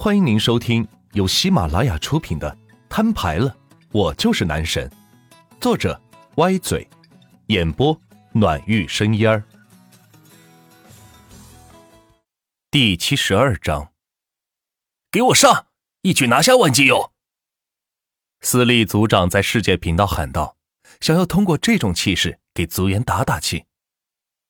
[0.00, 2.48] 欢迎您收听由喜马拉雅出品的
[2.88, 3.56] 《摊牌了，
[3.90, 4.88] 我就是男神》，
[5.60, 6.00] 作者
[6.36, 6.88] 歪嘴，
[7.48, 8.00] 演播
[8.30, 9.42] 暖玉生烟儿。
[12.70, 13.90] 第七十二章，
[15.10, 15.66] 给我上，
[16.02, 17.10] 一举拿下万金油！
[18.40, 20.56] 司令组长在世界频道喊道，
[21.00, 23.64] 想要通过这种气势给族员打打气。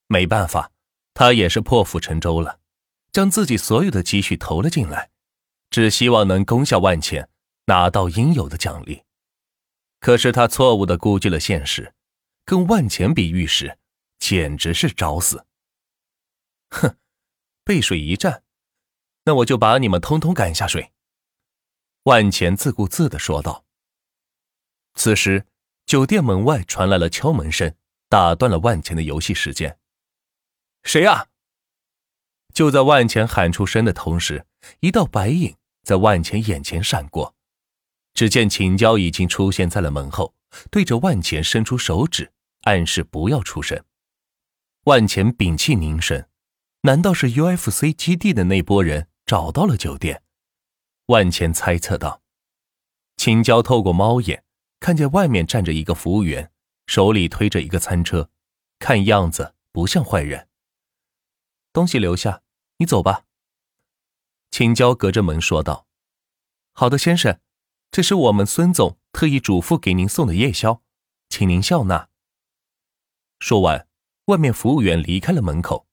[0.05, 0.69] 没办法，
[1.15, 2.59] 他也是破釜沉舟了，
[3.11, 5.09] 将自己所有的积蓄投了进来。
[5.69, 7.29] 只希望能攻下万钱，
[7.65, 9.03] 拿到应有的奖励。
[9.99, 11.93] 可是他错误的估计了现实，
[12.45, 13.77] 跟万钱比玉石，
[14.17, 15.45] 简直是找死。
[16.69, 16.97] 哼，
[17.63, 18.43] 背水一战，
[19.25, 20.91] 那我就把你们通通赶下水。
[22.03, 23.65] 万钱自顾自的说道。
[24.95, 25.45] 此时，
[25.85, 27.75] 酒店门外传来了敲门声，
[28.07, 29.77] 打断了万钱的游戏时间。
[30.83, 31.27] 谁呀？
[32.53, 34.47] 就在万钱喊出声的同时，
[34.79, 35.55] 一道白影。
[35.83, 37.35] 在万钱眼前闪过，
[38.13, 40.33] 只见秦娇已经出现在了门后，
[40.69, 43.83] 对着万钱伸出手指，暗示不要出声。
[44.85, 46.29] 万钱屏气凝神，
[46.81, 50.23] 难道是 UFC 基地的那波人找到了酒店？
[51.07, 52.21] 万钱猜测道。
[53.17, 54.43] 秦娇透过猫眼
[54.79, 56.51] 看见外面站着一个服务员，
[56.87, 58.29] 手里推着一个餐车，
[58.79, 60.47] 看样子不像坏人。
[61.73, 62.41] 东西留下，
[62.77, 63.25] 你走吧。
[64.51, 65.87] 秦娇隔着门说道
[66.73, 67.39] ：“好的，先生，
[67.91, 70.81] 这是我们孙总特意嘱咐给您送的夜宵，
[71.29, 72.09] 请您笑纳。”
[73.39, 73.87] 说完，
[74.25, 75.87] 外面服务员离开了门口。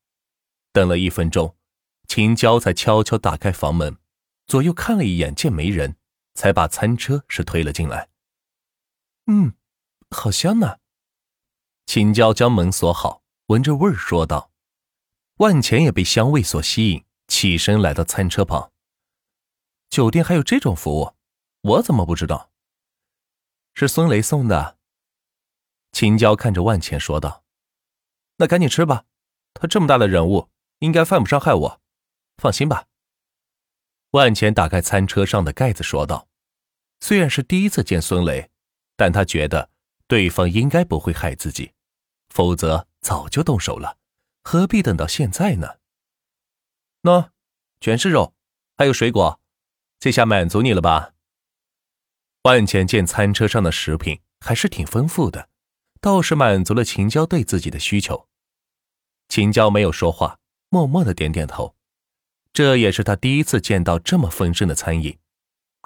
[0.73, 1.57] 等了一分钟，
[2.09, 3.99] 秦娇才悄悄打开房门，
[4.47, 5.97] 左右看了一眼，见没人，
[6.35, 8.09] 才把餐车是推了进来。
[9.27, 9.55] 嗯，
[10.11, 10.79] 好香呐！
[11.87, 14.51] 秦娇将门锁好，闻着味儿说道。
[15.37, 17.05] 万钱也被香味所吸引。
[17.39, 18.73] 起身来到餐车旁。
[19.91, 21.15] 酒店还有这种服务，
[21.61, 22.51] 我怎么不知道？
[23.75, 24.79] 是孙雷送的。
[25.93, 27.45] 秦娇看着万钱说道
[28.41, 29.05] ：“那赶紧吃吧，
[29.53, 31.83] 他这么大的人物，应该犯不上害我。
[32.39, 32.87] 放心吧。”
[34.13, 36.29] 万钱打开餐车上的盖子说道
[37.01, 38.49] ：“虽然是第一次见孙雷，
[38.97, 39.69] 但他觉得
[40.07, 41.75] 对方应该不会害自己，
[42.31, 43.99] 否则早就动手了，
[44.43, 45.81] 何必等到现在呢？”
[47.03, 47.31] 喏，
[47.81, 48.35] 全是肉，
[48.77, 49.41] 还有水果，
[49.99, 51.13] 这下满足你了吧？
[52.43, 55.49] 万钱见餐车上的食品还是挺丰富的，
[56.01, 58.29] 倒是满足了秦娇对自己的需求。
[59.29, 60.39] 秦娇没有说话，
[60.69, 61.75] 默默的点点头。
[62.53, 65.19] 这也是他第一次见到这么丰盛的餐饮。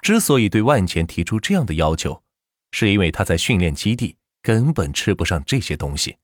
[0.01, 2.23] 之所以对万钱提出这样的要求，
[2.71, 6.17] 是因为他在训练基地根本吃不上这些东西，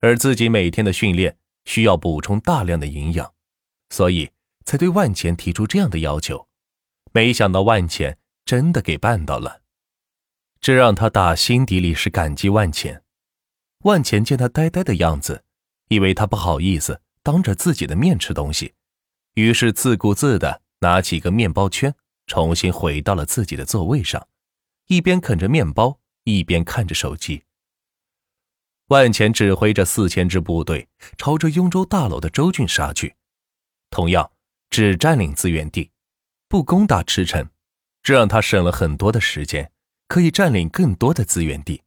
[0.00, 3.32] 而自己每天的训练需要补充大量的营养。
[3.90, 4.30] 所以
[4.64, 6.48] 才对万钱提出这样的要求，
[7.12, 9.62] 没想到万钱真的给办到了，
[10.60, 13.02] 这让他打心底里是感激万钱。
[13.80, 15.44] 万钱见他呆呆的样子，
[15.88, 18.74] 以为他不好意思当着自己的面吃东西，
[19.34, 21.94] 于是自顾自的拿起一个面包圈，
[22.26, 24.26] 重新回到了自己的座位上，
[24.86, 27.44] 一边啃着面包，一边看着手机。
[28.88, 33.16] 万钱指挥着四千支部队朝着雍州大楼的州郡杀去。
[33.88, 34.30] 同样，
[34.74, 35.92] 只占领资源地，
[36.48, 37.48] 不攻打池城，
[38.02, 39.70] 这让他省了很多的时间，
[40.08, 41.84] 可以占领更多的资源地。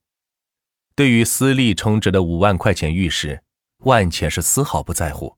[0.95, 3.43] 对于私利充值的五万块钱玉石，
[3.79, 5.35] 万钱是丝毫不在乎，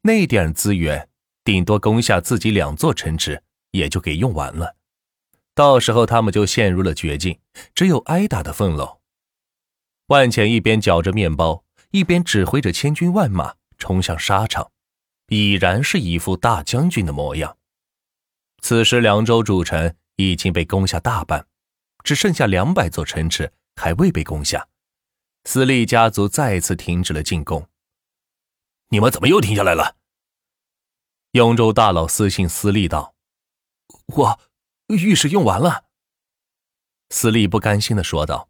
[0.00, 1.10] 那点资源
[1.44, 4.74] 顶多攻下自己两座城池，也就给用完了。
[5.54, 7.38] 到时候他们就陷入了绝境，
[7.74, 9.00] 只有挨打的份喽。
[10.06, 14.72] 万钱一边嚼着面包，一边指挥着千军万马冲向沙场。
[15.28, 17.56] 已然是一副大将军的模样。
[18.60, 21.46] 此时，凉州主城已经被攻下大半，
[22.02, 24.68] 只剩下两百座城池还未被攻下。
[25.44, 27.68] 司隶家族再次停止了进攻。
[28.88, 29.96] 你们怎么又停下来了？
[31.32, 33.14] 雍州大佬私信司隶道
[34.06, 34.40] ：“我
[34.88, 35.84] 御史用完了。”
[37.10, 38.48] 司隶不甘心的说道：“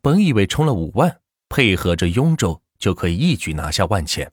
[0.00, 4.32] 本以为充了五万，配合着雍州就可以一举拿下万钱，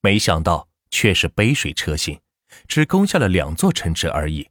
[0.00, 2.20] 没想到。”却是杯水车薪，
[2.66, 4.48] 只攻下了两座城池而已。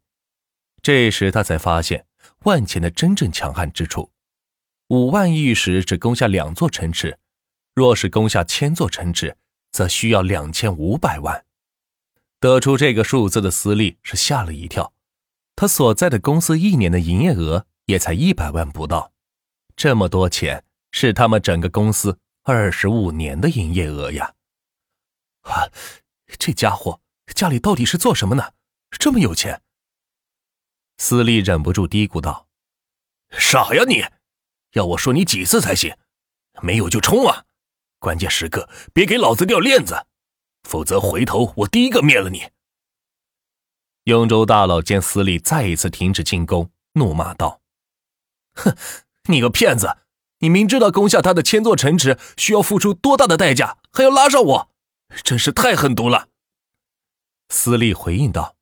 [0.82, 2.06] 这时他才发现
[2.44, 4.12] 万钱的真正强悍之处：
[4.90, 7.18] 五万玉石只攻下两座城池，
[7.74, 9.36] 若是攻下千座城池，
[9.72, 11.46] 则需要两千五百万。
[12.40, 14.94] 得出这个数字的司隶是吓了一跳，
[15.56, 19.12] 他所在的公司一年的营业额也才一百万不到，
[19.76, 24.34] 这么多钱是他们整个公司二十五年的营业额呀！
[25.42, 25.66] 啊！
[26.38, 27.02] 这家伙
[27.34, 28.54] 家里到底是做什么呢？
[28.92, 29.62] 这么有钱？
[30.98, 32.48] 司利忍不住嘀咕道
[33.32, 34.06] ：“傻呀你！
[34.74, 35.98] 要我说你几次才行？
[36.62, 37.46] 没有就冲啊！
[38.00, 40.06] 关键时刻别给老子掉链子，
[40.64, 42.50] 否则回头我第一个灭了你。”
[44.06, 47.62] 雍州大佬见司利再一次停止进攻，怒骂道
[48.54, 48.78] ：“哼，
[49.24, 49.98] 你个骗子！
[50.40, 54.72] 你明知道攻下他的千座城池需要付出多大的代价，还要拉上我，
[55.24, 56.30] 真是太狠毒了！”
[57.50, 58.56] 司隶回应道。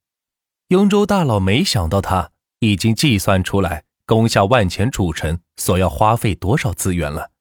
[0.67, 7.31] 雍州大佬没想到，他已经计算出来攻下万钱主城所要花费多少资源了。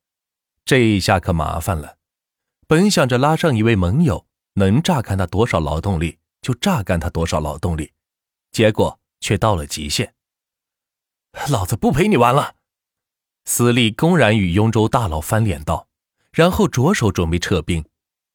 [0.64, 1.96] 这一下可麻烦了。
[2.66, 7.92] 本想着拉上一位盟友，能榨干他多少劳动力就榨干他多少劳动力，
[8.50, 10.14] 结果却到了极限。
[11.48, 12.56] 老子不陪你玩了！
[13.44, 15.88] 司隶公然与雍州大佬翻脸道，
[16.32, 17.84] 然后着手准备撤兵。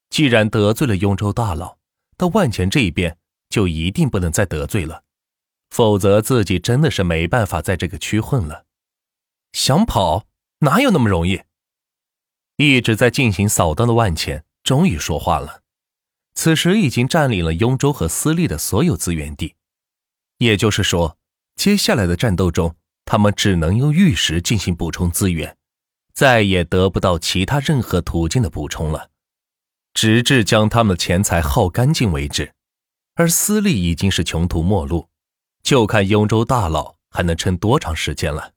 [0.09, 1.77] 既然得罪了雍州大佬，
[2.17, 3.17] 到万钱这一边。
[3.49, 5.03] 就一定不能再得罪了，
[5.69, 8.65] 否则自己真的是没办法在这个区混了。
[9.53, 10.25] 想跑
[10.59, 11.43] 哪有那么容易？
[12.57, 15.61] 一直在进行扫荡的万钱终于说话了。
[16.35, 19.55] 此时已经占领了雍州和私立的所有资源地，
[20.39, 21.17] 也就是说，
[21.55, 22.75] 接下来的战斗中，
[23.05, 25.55] 他们只能用玉石进行补充资源，
[26.13, 29.09] 再也得不到其他任何途径的补充了，
[29.97, 32.53] 直至将他们的钱财耗干净为止。
[33.15, 35.09] 而私利已经是穷途末路，
[35.63, 38.53] 就看雍州大佬还能撑多长时间了。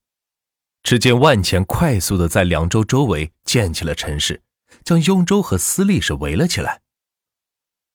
[0.82, 4.42] 只见万钱快速的在凉州周围建起了城市，
[4.84, 6.82] 将雍州和私利是围了起来。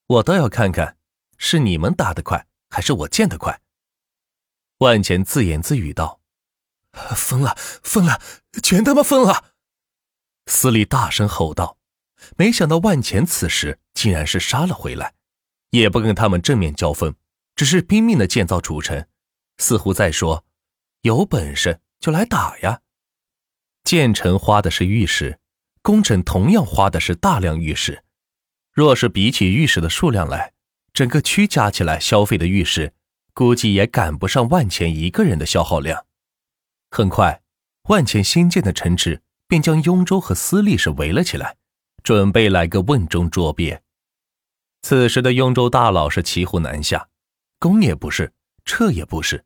[0.08, 0.98] 我倒要看看，
[1.38, 3.62] 是你们打得快，还是我建得快？
[4.80, 6.20] 万钱自言自语道
[7.16, 8.20] ：“疯了，疯了，
[8.64, 9.54] 全他妈疯了！”
[10.50, 11.78] 司隶大声吼道
[12.38, 15.14] ：“没想到万钱此时竟然是杀了回来。”
[15.72, 17.14] 也不跟他们正面交锋，
[17.56, 19.06] 只是拼命的建造主城，
[19.58, 20.46] 似乎在说
[21.02, 22.80] ：“有本事就来打呀！”
[23.84, 25.38] 建成花的是玉石，
[25.82, 28.04] 工程同样花的是大量玉石。
[28.72, 30.54] 若是比起玉石的数量来，
[30.94, 32.94] 整个区加起来消费的玉石，
[33.34, 36.06] 估计也赶不上万钱一个人的消耗量。
[36.90, 37.42] 很快，
[37.90, 41.58] 万钱新建的城池便将雍州和私立是围了起来，
[42.06, 43.82] 准备来个瓮中捉鳖。
[44.84, 47.10] 此时的雍州大佬是骑虎难下，
[47.58, 48.32] 攻也不是，
[48.64, 49.44] 撤也不是，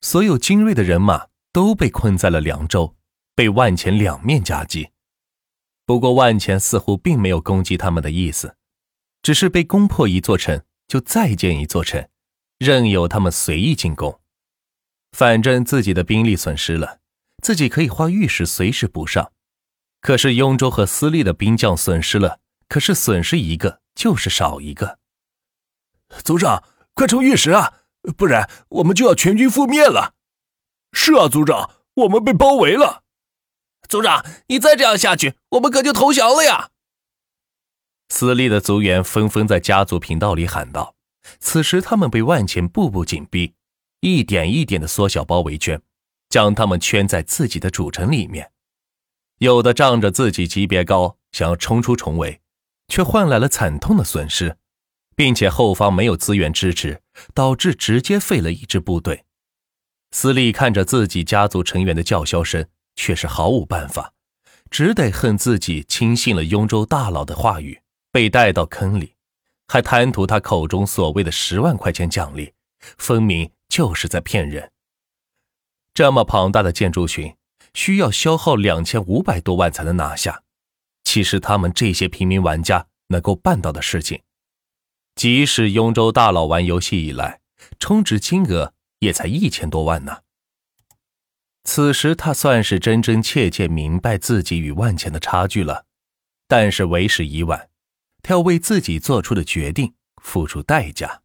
[0.00, 2.96] 所有精锐的人马都被困在了凉州，
[3.36, 4.90] 被万钱两面夹击。
[5.86, 8.56] 不过万钱似乎并没有攻击他们的意思，
[9.22, 12.08] 只是被攻破一座城就再建一座城，
[12.58, 14.20] 任由他们随意进攻。
[15.12, 16.98] 反正自己的兵力损失了，
[17.40, 19.30] 自己可以花玉石随时补上。
[20.00, 23.80] 可是雍州和私立的兵将损失了，可是损失一个。
[23.92, 24.98] 就是少一个，
[26.24, 26.64] 族长，
[26.94, 27.80] 快抽玉石啊！
[28.16, 30.14] 不然我们就要全军覆灭了。
[30.92, 33.02] 是啊，族长，我们被包围了。
[33.88, 36.70] 族长，你再这样下去，我们可就投降了呀！
[38.08, 40.94] 私立的族员纷纷在家族频道里喊道。
[41.38, 43.52] 此时他们被万钱步步紧逼，
[44.00, 45.82] 一点一点的缩小包围圈，
[46.30, 48.50] 将他们圈在自己的主城里面。
[49.40, 52.40] 有的仗着自己级别高，想要冲出重围。
[52.88, 54.56] 却换来了惨痛的损失，
[55.14, 57.00] 并且后方没有资源支持，
[57.32, 59.24] 导致直接废了一支部队。
[60.10, 62.66] 司隶看着自己家族成员的叫嚣声，
[62.96, 64.12] 却是毫无办法，
[64.72, 67.80] 只得恨自己轻信了雍州大佬的话语，
[68.10, 69.14] 被带到坑里，
[69.68, 72.52] 还贪图他口中所谓的十万块钱奖励，
[72.98, 74.72] 分明就是在骗人。
[75.94, 77.32] 这么庞大的建筑群，
[77.74, 80.42] 需要消耗两千五百多万才能拿下。
[81.04, 84.22] 其实他们这些平民玩家能够办到的事情，
[85.16, 87.40] 即使雍州大佬玩游戏以来，
[87.78, 90.18] 充值金额也才一千多万呢。
[91.64, 95.84] 此时他算是真真切切明白自己与万钱的差距了，
[96.48, 97.68] 但是为时已晚，
[98.22, 101.22] 他要为自己做出的决定付出代价。